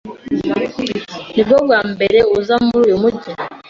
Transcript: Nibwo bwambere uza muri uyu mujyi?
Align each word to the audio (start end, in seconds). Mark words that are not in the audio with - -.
Nibwo 1.35 1.55
bwambere 1.65 2.19
uza 2.37 2.55
muri 2.65 2.83
uyu 2.87 2.97
mujyi? 3.03 3.31